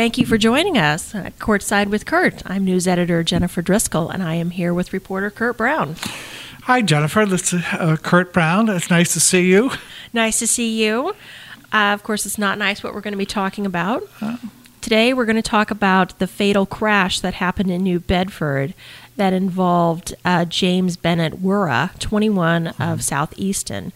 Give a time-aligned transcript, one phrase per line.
[0.00, 2.42] Thank you for joining us at Courtside with Kurt.
[2.46, 5.94] I'm news editor Jennifer Driscoll, and I am here with reporter Kurt Brown.
[6.62, 7.26] Hi, Jennifer.
[7.26, 8.70] This is uh, Kurt Brown.
[8.70, 9.72] It's nice to see you.
[10.14, 11.10] Nice to see you.
[11.70, 14.02] Uh, of course, it's not nice what we're going to be talking about.
[14.80, 18.72] Today, we're going to talk about the fatal crash that happened in New Bedford
[19.16, 23.92] that involved uh, James Bennett Wurra, 21 of Southeaston.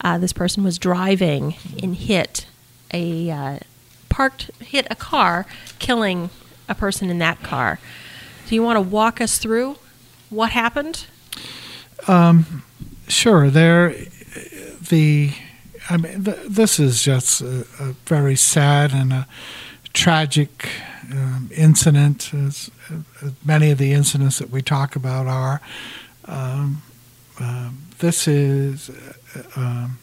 [0.00, 2.46] Uh, this person was driving and hit
[2.92, 3.58] a uh,
[4.16, 5.44] parked hit a car,
[5.78, 6.30] killing
[6.70, 7.78] a person in that car.
[8.48, 9.76] Do you want to walk us through
[10.30, 11.06] what happened?
[13.08, 13.50] Sure.
[13.50, 13.94] There,
[14.88, 15.32] the,
[15.90, 19.26] I mean, th- this is just a, a very sad and a
[19.92, 20.70] tragic
[21.12, 22.70] um, incident, as,
[23.22, 25.60] as many of the incidents that we talk about are.
[26.24, 26.82] Um,
[27.38, 29.98] um, this is uh, um,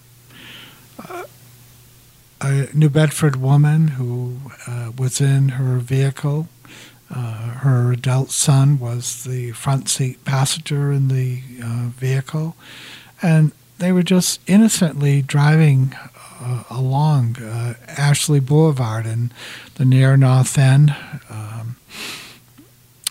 [2.44, 6.50] a New Bedford woman who uh, was in her vehicle.
[7.10, 12.56] Uh, her adult son was the front seat passenger in the uh, vehicle,
[13.22, 15.96] and they were just innocently driving
[16.42, 19.32] uh, along uh, Ashley Boulevard in
[19.76, 20.96] the near North End,
[21.30, 21.76] um,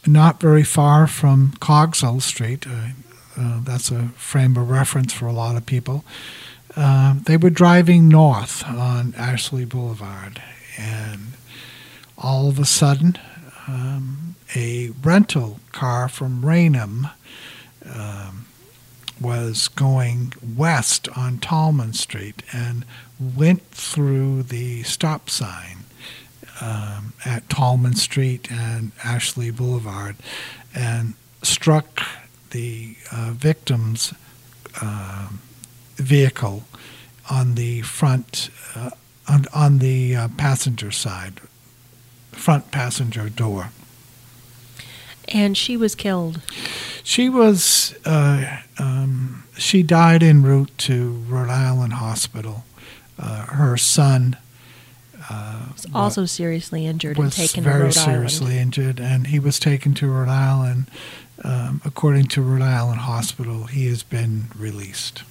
[0.06, 2.66] not very far from Cogswell Street.
[2.66, 6.04] Uh, that's a frame of reference for a lot of people.
[6.74, 10.40] Uh, they were driving north on Ashley Boulevard,
[10.78, 11.32] and
[12.16, 13.18] all of a sudden,
[13.68, 17.08] um, a rental car from Raynham
[17.84, 18.46] um,
[19.20, 22.84] was going west on Tallman Street and
[23.20, 25.78] went through the stop sign
[26.60, 30.16] um, at Tallman Street and Ashley Boulevard
[30.74, 32.02] and struck
[32.50, 34.14] the uh, victim's
[34.80, 35.40] um
[36.02, 36.64] vehicle
[37.30, 38.90] on the front, uh,
[39.28, 41.40] on, on the uh, passenger side,
[42.32, 43.70] front passenger door.
[45.28, 46.40] And she was killed.
[47.04, 52.64] She was, uh, um, she died en route to Rhode Island Hospital.
[53.18, 54.36] Uh, her son
[55.30, 58.60] uh, Was also seriously injured was and taken to very Rhode seriously Island.
[58.60, 60.86] injured, and he was taken to Rhode Island.
[61.44, 65.22] Um, according to Rhode Island Hospital, he has been released.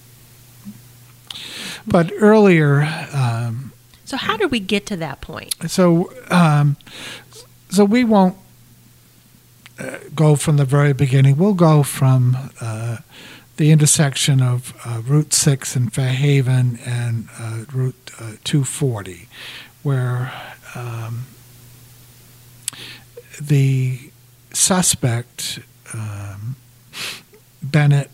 [1.86, 2.82] But earlier,
[3.12, 3.72] um,
[4.04, 5.54] So how did we get to that point?
[5.68, 6.76] so um,
[7.70, 8.36] so we won't
[9.78, 11.36] uh, go from the very beginning.
[11.38, 12.98] We'll go from uh,
[13.56, 19.28] the intersection of uh, Route Six in Fairhaven and uh, Route uh, 240,
[19.82, 20.32] where
[20.74, 21.26] um,
[23.40, 24.10] the
[24.52, 25.58] suspect
[25.94, 26.56] um,
[27.62, 28.10] Bennett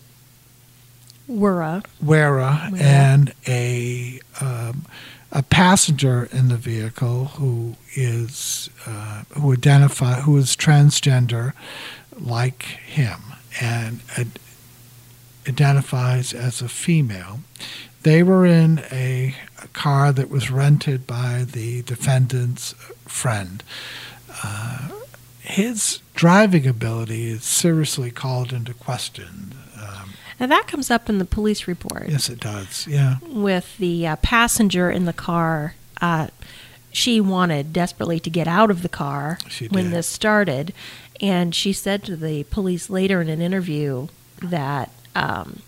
[1.28, 1.84] Wurra.
[2.03, 2.83] Wera Wera.
[2.83, 4.87] and a um,
[5.31, 11.53] a passenger in the vehicle who is uh, who identify who is transgender
[12.19, 13.21] like him
[13.61, 14.39] and ad-
[15.47, 17.41] identifies as a female.
[18.03, 22.72] They were in a, a car that was rented by the defendant's
[23.06, 23.62] friend.
[24.43, 24.89] Uh,
[25.41, 29.55] his driving ability is seriously called into question.
[30.41, 32.87] Now that comes up in the police report yes, it does.
[32.87, 33.16] Yeah.
[33.26, 35.75] with the uh, passenger in the car.
[36.00, 36.28] Uh,
[36.91, 39.38] she wanted desperately to get out of the car
[39.71, 40.72] when this started,
[41.21, 44.09] and she said to the police later in an interview
[44.43, 45.60] that um,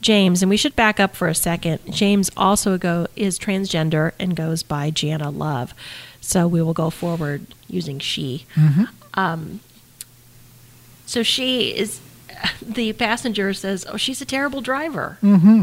[0.00, 1.80] James, and we should back up for a second.
[1.90, 5.74] James also go is transgender and goes by Jana Love,
[6.20, 8.46] so we will go forward using she.
[8.54, 8.88] Mhm.
[9.14, 9.60] Um,
[11.06, 12.00] so she is.
[12.62, 15.62] The passenger says, "Oh, she's a terrible driver." Mm-hmm.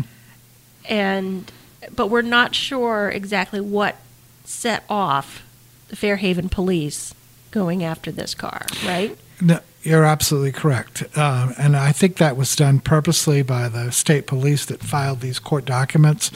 [0.88, 1.52] and
[1.96, 3.96] but we're not sure exactly what
[4.44, 5.44] set off
[5.88, 7.14] the Fairhaven police
[7.52, 9.18] going after this car, right?
[9.42, 11.04] No, you're absolutely correct.
[11.16, 15.40] Uh, and I think that was done purposely by the state police that filed these
[15.40, 16.32] court documents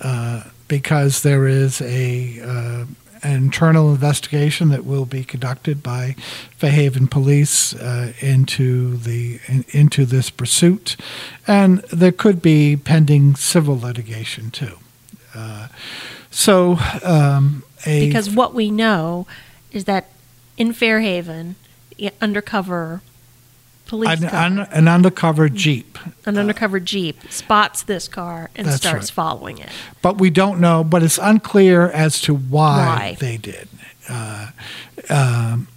[0.00, 2.84] uh, because there is a uh,
[3.22, 6.14] an internal investigation that will be conducted by
[6.56, 10.96] Fairhaven Police uh, into the in, into this pursuit,
[11.46, 14.78] and there could be pending civil litigation too.
[15.34, 15.68] Uh,
[16.30, 19.26] so, um, a Because what we know
[19.72, 20.08] is that
[20.56, 21.56] in Fairhaven,
[22.20, 23.02] undercover
[23.88, 29.10] police an, car, un, an undercover jeep an undercover jeep spots this car and starts
[29.10, 29.14] right.
[29.14, 29.70] following it.
[30.02, 30.84] but we don't know.
[30.84, 33.16] But it's unclear as to why, Why.
[33.18, 33.68] they did.
[34.08, 34.50] Uh,
[35.10, 35.68] um,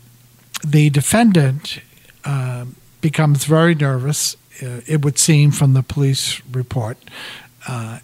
[0.64, 1.80] the defendant
[2.24, 4.36] um becomes very nervous.
[4.62, 6.98] Uh, it would seem from the police report,
[7.68, 8.00] uh,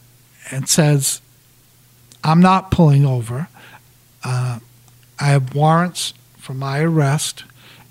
[0.49, 1.21] and says,
[2.23, 3.47] "I'm not pulling over.
[4.23, 4.59] Uh,
[5.19, 7.43] I have warrants for my arrest,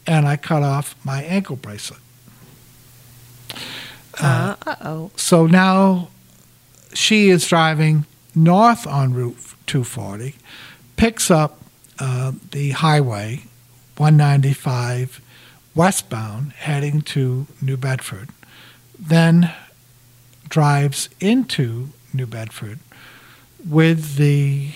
[0.06, 2.00] and I cut off my ankle bracelet.
[4.20, 5.10] Uh oh.
[5.16, 6.08] So now
[6.94, 10.34] she is driving north on Route 240,
[10.96, 11.58] picks up
[11.98, 13.42] uh, the highway
[13.96, 15.20] 195
[15.74, 18.30] westbound, heading to New Bedford,
[18.98, 19.52] then
[20.48, 22.78] drives into New Bedford
[23.68, 24.70] with the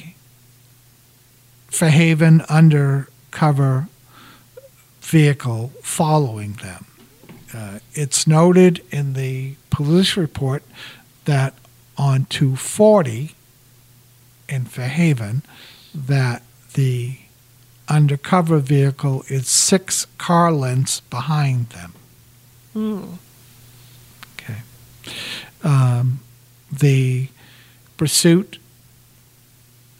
[1.68, 3.88] Fairhaven undercover
[5.00, 6.86] vehicle following them.
[7.52, 10.62] Uh, it's noted in the police report
[11.24, 11.54] that
[11.96, 13.34] on 240
[14.48, 15.42] in Fairhaven
[15.94, 16.42] that
[16.74, 17.18] the
[17.88, 21.92] undercover vehicle is six car lengths behind them.
[22.72, 23.04] Hmm.
[24.34, 24.60] Okay.
[25.64, 26.20] Um,
[26.70, 27.28] the
[27.96, 28.58] pursuit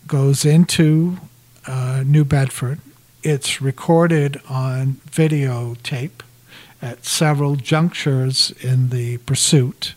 [0.07, 1.19] goes into
[1.67, 2.81] uh, New Bedford.
[3.23, 6.23] It's recorded on videotape
[6.83, 9.95] at several junctures in the pursuit.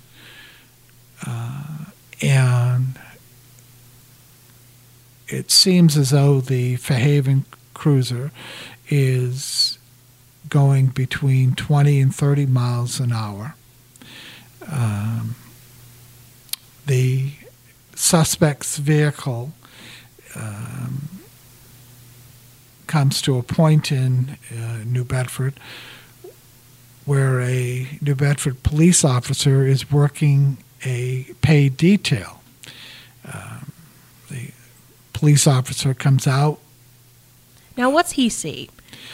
[1.25, 1.85] Uh,
[2.21, 3.00] and
[5.27, 8.31] it seems as though the Fairhaven cruiser
[8.89, 9.77] is
[10.50, 13.56] going between 20 and 30 miles an hour.
[14.68, 15.35] Um,
[16.85, 17.31] the
[17.95, 19.53] suspect's vehicle
[20.35, 21.09] um,
[22.88, 25.59] comes to a point in uh, New Bedford
[27.06, 32.42] where a New Bedford police officer is working a paid detail.
[33.32, 33.72] Um,
[34.30, 34.52] the
[35.14, 36.60] police officer comes out.
[37.78, 38.70] Now, what's he see?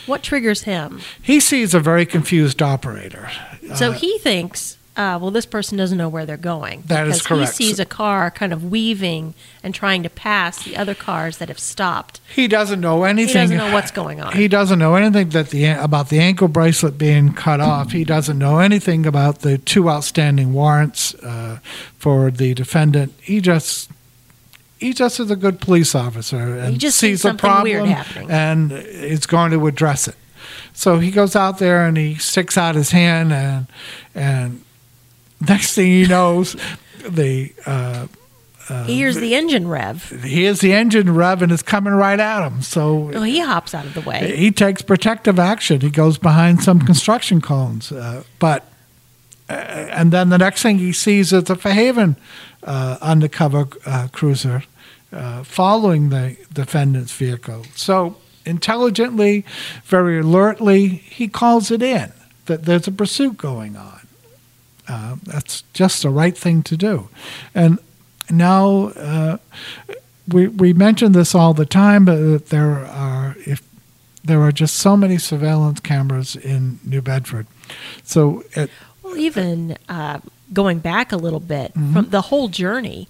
[0.05, 1.01] What triggers him?
[1.21, 3.29] He sees a very confused operator.
[3.75, 6.83] So Uh, he thinks, uh, well, this person doesn't know where they're going.
[6.87, 7.57] That is because correct.
[7.57, 11.47] He sees a car kind of weaving and trying to pass the other cars that
[11.47, 12.19] have stopped.
[12.35, 13.29] he doesn't know anything.
[13.29, 14.33] He doesn't know what's going on.
[14.33, 17.93] He doesn't know anything that the about the ankle bracelet being cut off.
[17.93, 21.59] He doesn't know anything about the two outstanding warrants uh,
[21.97, 23.13] for the defendant.
[23.21, 23.89] He just
[24.79, 27.87] he just is a good police officer and he just sees a problem
[28.29, 30.15] and is going to address it.
[30.73, 33.67] So he goes out there and he sticks out his hand and
[34.13, 34.61] and
[35.41, 36.55] next thing he knows,
[37.07, 38.07] the uh,
[38.85, 40.21] he hears the engine rev.
[40.23, 42.61] he hears the engine rev and it's coming right at him.
[42.61, 44.35] So Well, he hops out of the way.
[44.37, 45.81] he takes protective action.
[45.81, 48.65] He goes behind some construction cones, uh, but
[49.49, 52.15] uh, and then the next thing he sees is a Fairhaven
[52.63, 54.63] uh, undercover uh, cruiser
[55.11, 57.65] uh, following the defendant's vehicle.
[57.73, 59.45] So intelligently,
[59.85, 62.11] very alertly, he calls it in
[62.45, 64.01] that there's a pursuit going on.
[64.89, 67.09] Uh, that's just the right thing to do,
[67.53, 67.77] and
[68.29, 69.37] now uh,
[70.27, 73.61] we we mention this all the time, but there are if
[74.23, 77.47] there are just so many surveillance cameras in New Bedford.
[78.03, 78.69] So it,
[79.03, 80.19] Well, even uh,
[80.51, 81.93] going back a little bit Mm-hmm.
[81.93, 83.07] from the whole journey,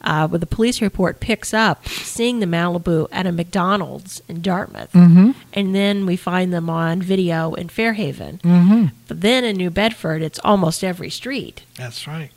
[0.00, 4.92] uh, where the police report picks up seeing the Malibu at a McDonald's in Dartmouth,
[4.92, 5.30] Mm-hmm.
[5.52, 8.40] and then we find them on video in Fairhaven.
[8.42, 8.86] mm-hmm.
[9.06, 11.62] But then in New Bedford, it's almost every street.
[11.76, 12.30] That's right.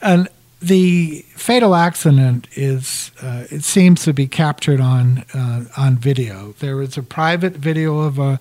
[0.00, 0.28] And
[0.60, 6.54] the fatal accident is, uh, it seems to be captured on uh, on video.
[6.58, 8.38] There is a private video of a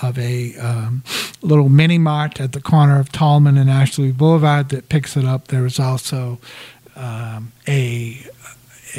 [0.00, 1.02] of a um,
[1.42, 5.48] little mini mart at the corner of Tallman and Ashley Boulevard that picks it up.
[5.48, 6.38] There is also
[6.94, 8.24] um, a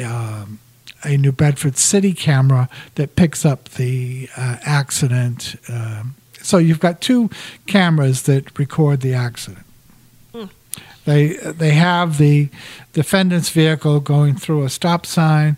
[0.04, 0.58] um,
[1.04, 5.56] a New Bedford city camera that picks up the uh, accident.
[5.68, 7.30] Um, so you've got two
[7.66, 9.64] cameras that record the accident.
[11.08, 11.28] They
[11.62, 12.50] they have the
[12.92, 15.56] defendant's vehicle going through a stop sign,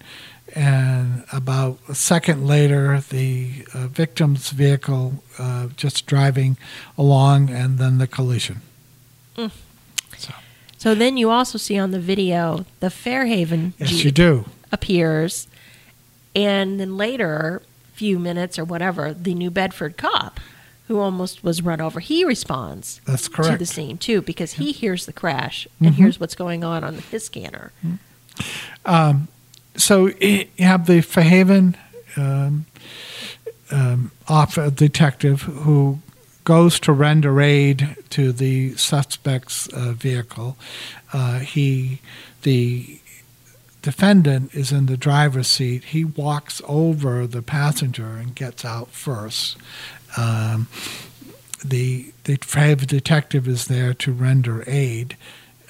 [0.55, 6.57] and about a second later, the uh, victim's vehicle uh, just driving
[6.97, 8.61] along, and then the collision.
[10.79, 14.45] So then you also see on the video the Fairhaven Yes, Jeep you do.
[14.71, 15.49] appears,
[16.37, 17.61] and then later,
[17.93, 20.39] few minutes or whatever, the New Bedford cop
[20.91, 23.53] who almost was run over, he responds That's correct.
[23.53, 25.99] to the scene too because he hears the crash and Mhm.
[25.99, 27.71] hears what's going on on the his scanner.
[28.85, 29.29] Um,
[29.77, 31.77] so you have the Fairhaven
[32.17, 32.67] um,
[33.71, 36.01] um, off a detective who
[36.43, 40.57] goes to render aid to the suspect's uh, vehicle.
[41.13, 42.01] Uh, he,
[42.43, 42.99] the
[43.81, 45.85] defendant, is in the driver's seat.
[45.85, 49.57] He walks over the passenger and gets out first.
[50.17, 50.69] Um,
[51.65, 55.17] the the Fairhaven detective is there to render aid,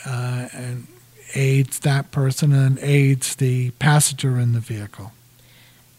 [0.07, 0.87] uh, and
[1.35, 5.13] aids that person and aids the passenger in the vehicle.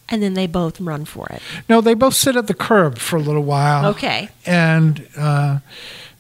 [0.10, 1.42] And then they both run for it.
[1.70, 3.86] No, they both sit at the curb for a little while.
[3.92, 4.28] Okay.
[4.46, 5.60] And uh,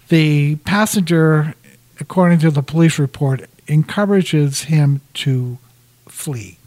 [0.07, 1.55] the passenger,
[1.99, 5.57] according to the police report, encourages him to
[6.07, 6.57] flee.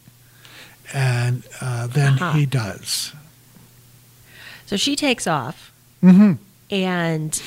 [0.92, 2.32] And uh, then Uh-huh.
[2.32, 3.14] he does.
[4.66, 6.32] So she takes off, hmm
[6.70, 7.40] and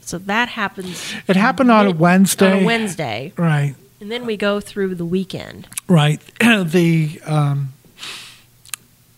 [0.00, 2.52] so that happens It happened on a Wednesday.
[2.52, 3.74] On a Wednesday, Right.
[4.00, 5.68] and then we go through the weekend.
[5.88, 6.20] Right.
[6.40, 7.72] the um,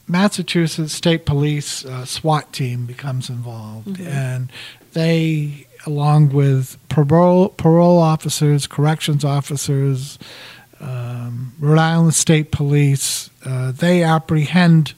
[0.09, 4.51] Massachusetts State Police uh, SWAT team becomes involved, and
[4.93, 10.19] they, along with parole parole officers, corrections officers,
[10.81, 14.95] um, Rhode Island State Police, uh, they apprehend.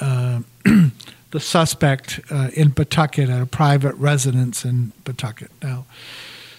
[0.00, 0.40] Uh,
[1.30, 5.50] the suspect uh, in Pawtucket at a private residence in Pawtucket.
[5.62, 5.84] Now,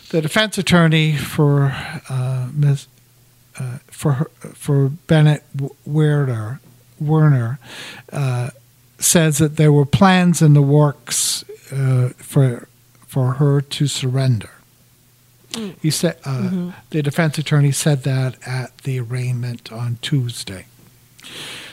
[0.10, 1.74] the defense attorney for
[2.10, 2.88] uh, Ms
[3.58, 5.44] uh, for her, for Bennett
[5.86, 6.60] Werner
[7.00, 7.60] Werner
[8.12, 8.50] uh,
[9.00, 12.68] says that there were plans in the works uh, for
[13.06, 14.52] for her to surrender.
[15.82, 20.68] He said uh, the defense attorney said that at the arraignment on Tuesday.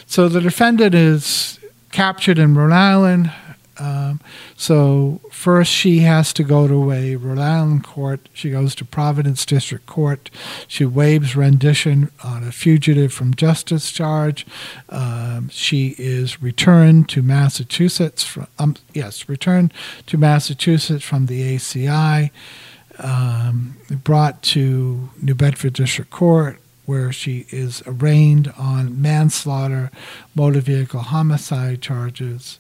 [0.07, 1.61] So the defendant is
[1.97, 3.33] captured in Rhode Island.
[3.79, 4.21] Um,
[4.55, 8.29] so first she has to go to a Rhode Island court.
[8.35, 10.29] She goes to Providence District Court.
[10.69, 14.47] She waives rendition on a fugitive from justice charge.
[14.91, 18.25] Um, she is returned to Massachusetts.
[18.25, 19.73] From, um, yes, returned
[20.07, 22.31] to Massachusetts from the ACI.
[22.99, 29.91] Um, brought to New Bedford District Court, where she is arraigned on manslaughter,
[30.35, 32.59] motor vehicle homicide charges,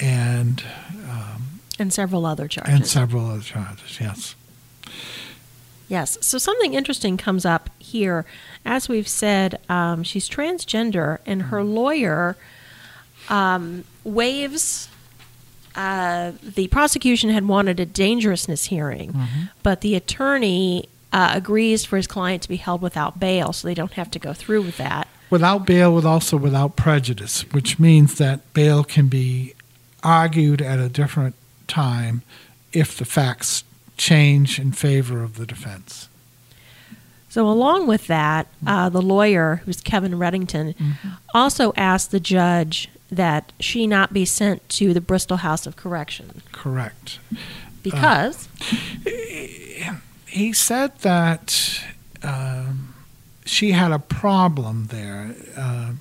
[0.00, 0.62] and
[1.10, 2.72] um, And several other charges.
[2.74, 3.98] and several other charges.
[4.00, 4.34] Yes.
[5.88, 6.18] Yes.
[6.20, 8.26] So something interesting comes up here.
[8.64, 12.36] As we've said, um, she's transgender, and her lawyer
[13.28, 14.88] um, waives.
[15.74, 19.14] Uh, the prosecution had wanted a dangerousness hearing,
[19.62, 23.74] but the attorney uh, agrees for his client to be held without bail, so they
[23.74, 25.08] don't have to go through with that.
[25.30, 29.54] Without bail, with also without prejudice, which means that bail can be
[30.02, 31.34] argued at a different
[31.66, 32.22] time
[32.72, 33.64] if the facts
[33.96, 36.08] change in favor of the defense.
[37.28, 40.74] So, along with that, uh, the lawyer, who's Kevin Reddington,
[41.34, 46.42] also asked the judge that she not be sent to the Bristol House of Correction
[46.52, 47.18] Correct.
[47.82, 48.48] because
[50.28, 51.82] he said that
[52.22, 52.94] um,
[53.44, 55.34] she had a problem there.
[55.56, 56.00] Um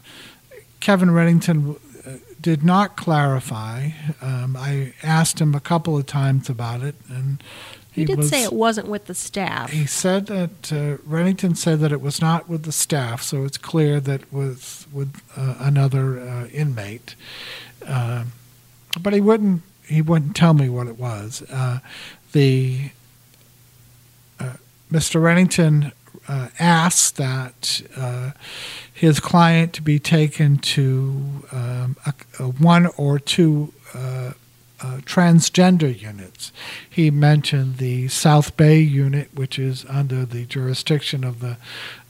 [0.80, 3.90] Kevin Reddington uh, did not clarify.
[4.22, 7.44] Um, I asked him a couple of times about it, and
[7.92, 9.72] he, did was, say it wasn't with the staff.
[9.72, 13.58] He said that uh, Reddington said that it was not with the staff, so it's
[13.58, 17.16] clear that it was with uh, another uh, inmate.
[17.86, 18.26] Uh,
[19.02, 19.64] but he wouldn't.
[19.86, 21.42] He wouldn't tell me what it was.
[21.50, 21.80] Uh,
[22.34, 22.90] the uh,
[24.92, 25.22] Mr.
[25.22, 25.92] Reddington
[26.28, 28.32] uh, asked that uh,
[28.94, 34.32] his client be taken to um, a, a one or two uh,
[34.80, 36.52] uh, transgender units.
[36.88, 41.58] He mentioned the South Bay unit, which is under the jurisdiction of the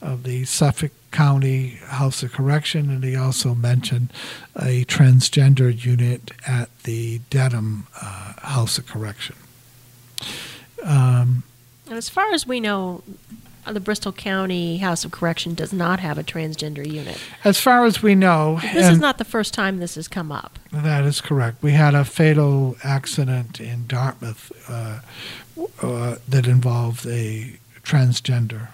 [0.02, 4.12] of the Suffolk County House of Correction, and he also mentioned
[4.54, 9.36] a transgender unit at the Dedham uh, House of Correction.
[10.84, 11.44] Um,
[11.88, 13.02] and as far as we know,
[13.66, 17.18] uh, the Bristol County House of Correction does not have a transgender unit.
[17.44, 20.58] as far as we know, This is not the first time this has come up.
[20.72, 21.62] That is correct.
[21.62, 25.00] We had a fatal accident in Dartmouth uh,
[25.82, 28.68] uh, that involved a transgender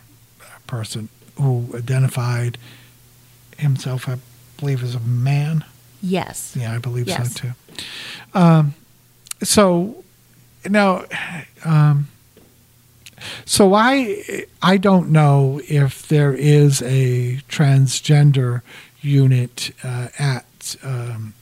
[0.66, 2.58] person who identified
[3.58, 4.16] himself, I
[4.58, 5.64] believe, as a man.
[6.02, 6.54] Yes.
[6.58, 7.34] Yeah, I believe Yes.
[7.34, 7.52] so too.
[8.38, 8.74] Um,
[9.42, 10.04] so
[10.68, 11.04] now,
[11.64, 12.08] um,
[13.44, 18.62] so I I don't know if there is a transgender
[19.00, 21.34] unit uh, at um,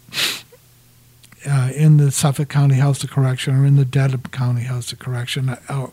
[1.49, 4.99] uh, in the Suffolk County House of Correction or in the Dedham County House of
[4.99, 5.51] Correction.
[5.69, 5.87] Uh,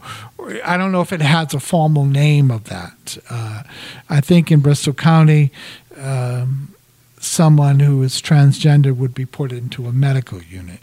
[0.63, 3.17] I don't know if it has a formal name of that.
[3.29, 3.63] Uh,
[4.09, 5.51] I think in Bristol County.
[5.97, 6.73] Um,
[7.19, 10.79] someone who is transgender would be put into a medical unit.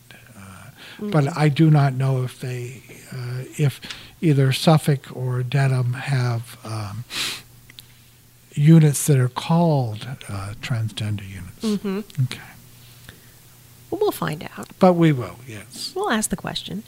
[1.01, 3.81] Uh, But I do not know if they, uh, if
[4.21, 7.05] either Suffolk or Dedham have um,
[8.53, 11.63] units that are called uh, transgender units.
[11.63, 12.01] Mm-hmm.
[12.25, 12.41] Okay.
[13.91, 14.69] Well, we'll find out.
[14.79, 15.93] But we will, yes.
[15.95, 16.83] We'll ask the question.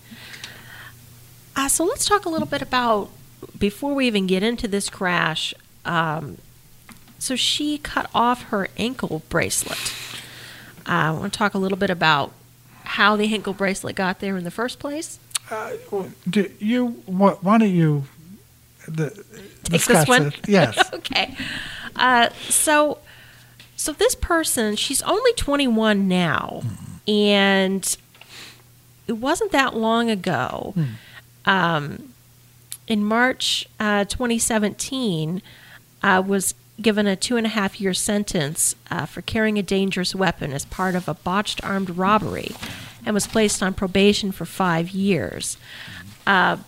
[1.54, 3.10] Uh, so let's talk a little bit about
[3.58, 5.54] before we even get into this crash.
[5.84, 6.38] Um,
[7.18, 9.92] so she cut off her ankle bracelet.
[10.86, 12.32] Uh, I want to talk a little bit about
[12.98, 15.20] how the ankle bracelet got there in the first place.
[15.48, 15.70] Uh,
[16.28, 18.02] do you why, why don't you
[18.88, 20.26] the, Take discuss this one.
[20.26, 20.48] it?
[20.48, 20.76] Yes.
[20.92, 21.36] okay.
[21.94, 22.98] Uh, so,
[23.76, 26.62] so this person, she's only 21 now,
[27.06, 27.96] and
[29.06, 30.74] it wasn't that long ago.
[31.44, 32.14] Um,
[32.88, 35.40] in March uh, 2017,
[36.02, 40.14] uh, was given a two and a half year sentence uh, for carrying a dangerous
[40.14, 42.54] weapon as part of a botched armed robbery,
[43.08, 45.56] and was placed on probation for five years.
[46.26, 46.58] Uh,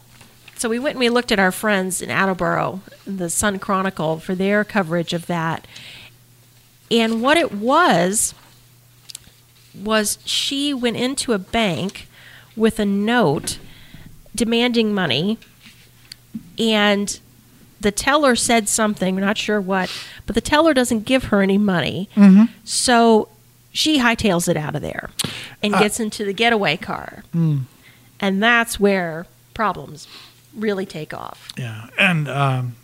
[0.56, 4.34] so we went and we looked at our friends in Attleboro, the Sun Chronicle, for
[4.34, 5.66] their coverage of that.
[6.90, 8.34] And what it was
[9.74, 12.08] was she went into a bank
[12.56, 13.58] with a note
[14.34, 15.36] demanding money,
[16.58, 17.20] and
[17.82, 19.92] the teller said something, we're not sure what,
[20.24, 22.08] but the teller doesn't give her any money.
[22.64, 23.28] So
[23.72, 25.10] she hightails it out of there
[25.62, 27.22] and Uh, gets into the getaway car.
[28.22, 30.06] And that's where problems
[30.54, 31.48] really take off.
[31.56, 32.76] Yeah, and um,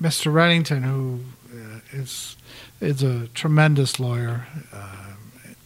[0.00, 0.32] Mr.
[0.32, 1.20] Reddington, who
[1.52, 2.36] uh, is
[2.80, 5.14] is a tremendous lawyer, uh,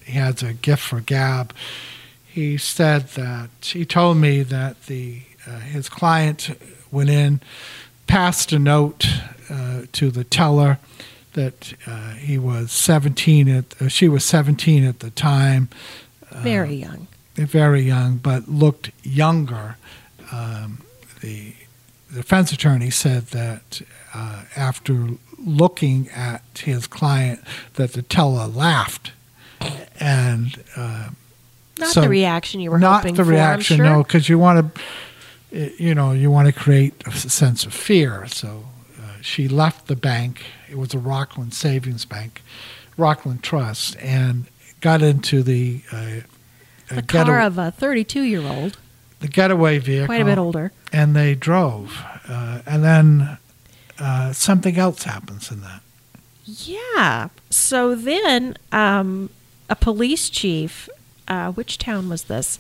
[0.05, 1.53] he has a gift for gab.
[2.25, 6.57] He said that he told me that the uh, his client
[6.91, 7.41] went in,
[8.07, 9.07] passed a note
[9.51, 10.79] uh, to the teller
[11.35, 15.69] that uh, he was 17 at uh, she was 17 at the time
[16.31, 17.07] Very young.
[17.35, 19.77] very young, but looked younger.
[20.31, 20.83] Um,
[21.21, 21.55] the,
[22.11, 23.83] the defense attorney said that
[24.15, 25.09] uh, after
[25.39, 27.41] looking at his client,
[27.75, 29.13] that the teller laughed,
[30.01, 31.09] and uh,
[31.79, 33.31] Not so the reaction you were not hoping the for.
[33.31, 33.85] reaction, sure.
[33.87, 34.75] no, because you want
[35.51, 38.27] to, you know, you want to create a sense of fear.
[38.29, 38.72] So uh,
[39.23, 40.43] she left the bank.
[40.71, 42.43] It was a Rockland Savings Bank,
[42.97, 44.47] Rockland Trust, and
[44.81, 45.83] got into the.
[45.93, 46.21] Uh,
[46.95, 48.77] The car of a 32 year old,
[49.21, 50.73] the getaway vehicle, quite a bit older.
[50.93, 51.97] and they drove,
[52.29, 53.39] uh, and then
[53.99, 55.81] uh, something else happens in that.
[56.45, 57.29] Yeah.
[57.49, 59.31] So then um,
[59.71, 60.89] a police chief,
[61.29, 62.59] uh, which town was this?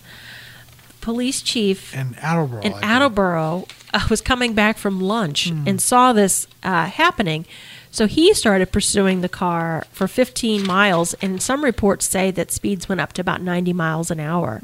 [1.02, 6.46] Police chief In Attleboro, in Attleboro uh, was coming back from lunch and saw this
[6.62, 7.44] uh, happening.
[7.90, 12.88] So he started pursuing the car for 15 miles, and some reports say that speeds
[12.88, 14.62] went up to about 90 miles an hour.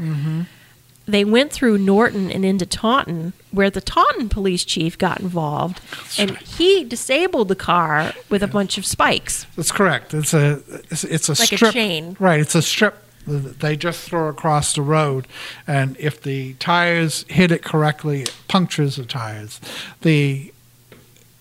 [1.06, 5.80] They went through Norton and into Taunton, where the Taunton police chief got involved,
[6.18, 9.46] and he disabled the car with a bunch of spikes.
[9.56, 10.12] That's correct.
[10.14, 12.16] It's a it's, it's a Like a chain.
[12.20, 12.38] right?
[12.40, 12.94] It's a strip
[13.28, 15.26] they just throw across the road,
[15.66, 19.60] and if the tires hit it correctly, it punctures the tires.
[20.02, 20.52] The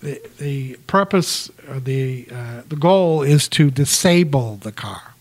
[0.00, 5.14] the, the purpose, or the uh, the goal is to disable the car,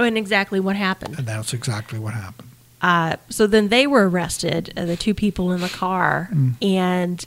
[0.00, 1.18] And exactly what happened.
[1.18, 2.48] and that's exactly what happened.
[2.80, 7.24] Uh, so then they were arrested, uh, the two people in the car, and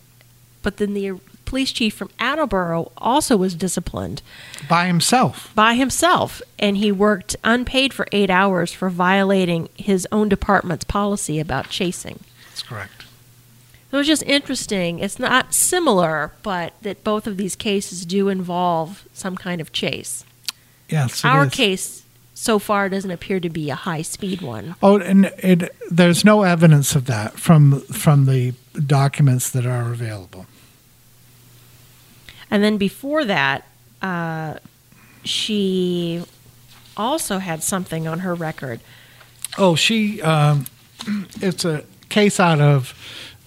[0.63, 1.13] but then the
[1.45, 4.21] police chief from Attleboro also was disciplined
[4.67, 5.51] By himself.
[5.55, 11.39] by himself, and he worked unpaid for eight hours for violating his own department's policy
[11.39, 12.19] about chasing.
[12.49, 13.05] That's correct.
[13.91, 14.99] So it was just interesting.
[14.99, 20.25] It's not similar, but that both of these cases do involve some kind of chase.
[20.89, 21.23] Yes.
[21.23, 22.03] Our case
[22.33, 24.75] so far doesn't appear to be a high speed one.
[24.83, 28.53] Oh, and it, there's no evidence of that from from the
[28.85, 30.45] documents that are available.
[32.55, 33.65] And then before that,
[34.01, 34.59] uh,
[35.25, 36.23] she
[36.95, 38.79] also had something on her record.
[39.57, 40.21] Oh, she.
[40.21, 40.65] Um,
[41.41, 42.93] it's a case out of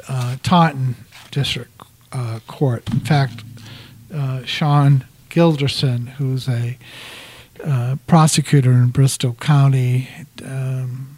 [0.09, 0.94] uh, Taunton
[1.31, 1.71] District
[2.12, 2.83] uh, Court.
[2.92, 3.44] In fact,
[4.12, 6.77] uh, Sean Gilderson, who's a
[7.64, 10.11] uh, prosecutor in Bristol County,
[10.44, 11.18] um,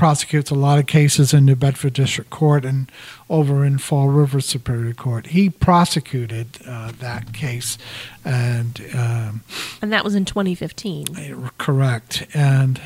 [0.00, 2.90] prosecutes a lot of cases in New Bedford District Court and
[3.28, 5.26] over in Fall River Superior Court.
[5.26, 7.76] He prosecuted uh, that case,
[8.24, 8.80] and.
[8.94, 9.44] Um,
[9.82, 11.50] And that was in 2015.
[11.58, 12.80] Correct, and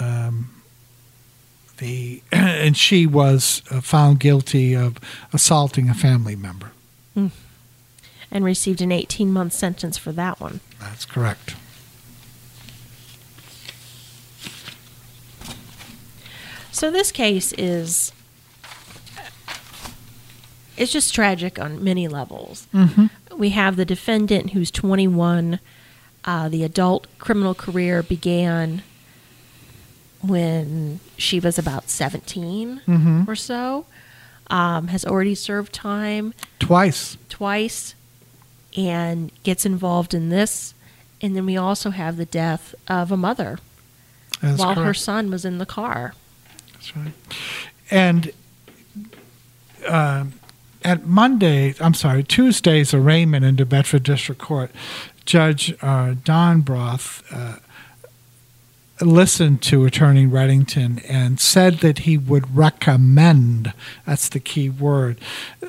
[0.00, 0.50] um,
[1.76, 4.96] the and she was uh, found guilty of
[5.32, 6.72] assaulting a family member.
[7.14, 10.58] and received an 18 month sentence for that one.
[10.80, 11.54] That's correct.
[16.76, 18.12] So this case is
[20.76, 22.68] it's just tragic on many levels.
[22.74, 23.06] Mm-hmm.
[23.38, 25.58] We have the defendant who's 21.
[26.26, 28.82] Uh, the adult criminal career began
[30.20, 33.26] when she was about 17 Mhm.
[33.26, 33.86] or so.
[34.48, 37.16] Um, has already served time Twice.
[37.30, 37.94] twice,
[38.76, 40.74] and gets involved in this.
[41.22, 43.60] And then we also have the death of a mother
[44.42, 46.12] That's while her son was in the car.
[46.86, 47.12] That's right.
[47.90, 48.32] And
[49.86, 50.24] uh,
[50.84, 54.70] at Monday, I'm sorry, Tuesday's arraignment in New Bedford District Court,
[55.24, 57.56] Judge uh, Don Broth uh,
[59.00, 63.72] listened to Attorney Reddington and said that he would recommend,
[64.06, 65.18] that's the key word,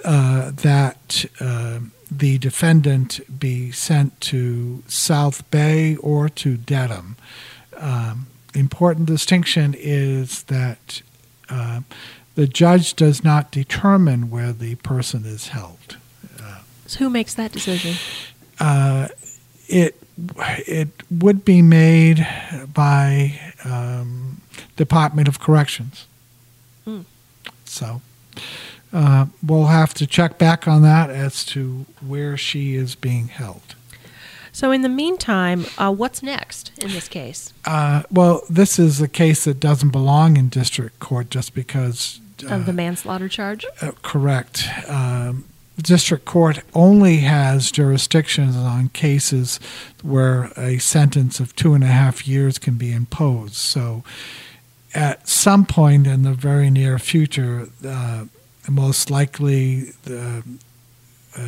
[0.04, 7.18] uh, that uh, the defendant be sent to South Bay or to Dedham.
[7.76, 11.02] Um, important distinction is that
[11.50, 11.82] uh,
[12.36, 15.98] the judge does not determine where the person is held.
[16.88, 17.96] So who makes that decision?
[18.60, 19.10] Uh,
[19.68, 20.02] it
[20.66, 22.26] it would be made
[22.74, 24.42] by um,
[24.78, 26.08] Department of Corrections.
[26.86, 27.02] Hmm.
[27.66, 28.02] So
[28.94, 33.76] uh, we'll have to check back on that as to where she is being held.
[34.58, 39.08] So in the meantime, uh, what's next in this case Uh, well, this is a
[39.08, 42.20] case that doesn't belong in district court just because.
[42.50, 43.68] of the uh, manslaughter charge?
[43.84, 44.68] Uh, correct.
[44.88, 45.46] Um,
[45.80, 49.60] district court only has jurisdictions on cases
[50.02, 53.54] where a sentence of two and a half years can be imposed.
[53.54, 54.04] So,
[54.96, 58.26] at some point in the very near future, uh,
[58.68, 60.42] most likely the, uh,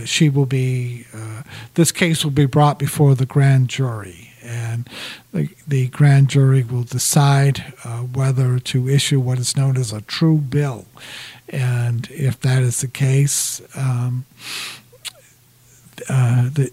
[0.05, 4.31] she will be, uh, this case will be brought before the grand jury.
[4.41, 4.89] And
[5.31, 10.01] the, the grand jury will decide uh, whether to issue what is known as a
[10.01, 10.85] true bill.
[11.49, 14.25] And if that is the case, um,
[16.07, 16.71] uh, the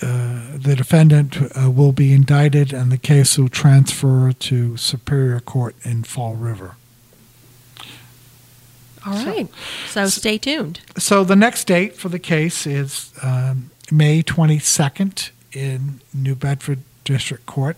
[0.00, 5.74] uh, the defendant uh, will be indicted, and the case will transfer to Superior Court
[5.82, 6.76] in Fall River.
[9.06, 9.48] All right.
[9.88, 10.80] So stay tuned.
[10.96, 17.46] So the next date for the case is um, May 22nd in New Bedford District
[17.46, 17.76] Court.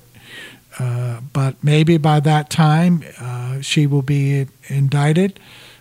[0.79, 5.39] Uh, but maybe by that time, uh, she will be indicted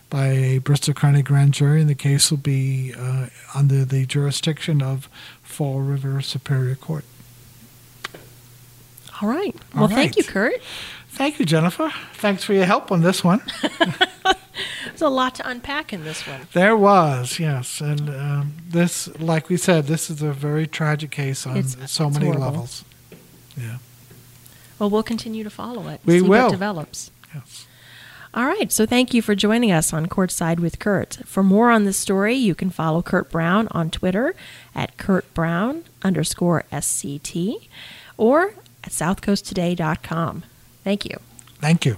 [0.09, 4.81] by a Bristol County grand jury, and the case will be uh, under the jurisdiction
[4.81, 5.07] of
[5.43, 7.05] Fall River Superior Court.
[9.21, 9.55] All right.
[9.75, 10.23] All Well, thank you.
[10.23, 10.61] Kurt.
[11.09, 11.91] Thank you, Jennifer.
[12.15, 13.41] Thanks for your help on this one.
[14.99, 16.41] There's a lot to unpack in this one.
[16.53, 21.45] There was, yes, and um, this, like we said, this is a very tragic case
[21.47, 22.45] on It's- so it's many horrible.
[22.45, 22.83] levels.
[23.57, 23.77] Yeah,
[24.77, 26.01] Well, we'll continue to follow it.
[26.05, 26.43] We see will.
[26.45, 27.11] what develops.
[27.33, 27.65] yes.
[28.33, 28.71] All right.
[28.71, 31.17] So thank you for joining us on Courtside with Kurt.
[31.25, 34.35] For more on this story, you can follow Kurt Brown on Twitter
[34.75, 37.67] at Kurt Brown underscore SCT
[38.17, 40.43] or at southcoasttoday.com.
[40.83, 41.17] Thank you.
[41.59, 41.97] Thank you.